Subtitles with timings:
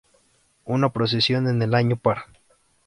[0.65, 2.25] Una procesión en el año par.